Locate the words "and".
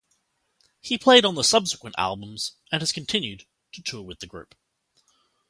2.71-2.81